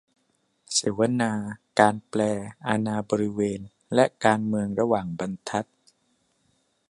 [0.73, 1.33] เสวนา
[1.79, 2.21] "การแปล
[2.67, 3.59] อาณาบริเวณ
[3.95, 5.67] และการเมืองระหว่างบรรทัด"